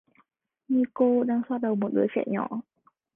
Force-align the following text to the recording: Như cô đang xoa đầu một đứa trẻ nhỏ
Như 0.67 0.83
cô 0.93 1.23
đang 1.23 1.41
xoa 1.49 1.57
đầu 1.57 1.75
một 1.75 1.89
đứa 1.93 2.05
trẻ 2.15 2.23
nhỏ 2.27 2.47